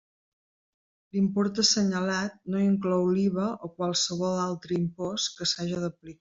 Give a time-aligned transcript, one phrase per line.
[1.17, 6.09] L'import assenyalat no inclou l'IVA o qualsevol altre impost que s'haja d'aplicar.